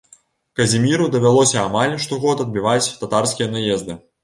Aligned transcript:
Казіміру 0.59 1.09
давялося 1.15 1.59
амаль 1.67 1.95
штогод 2.07 2.43
адбіваць 2.47 2.91
татарскія 3.05 3.51
наезды. 3.55 4.03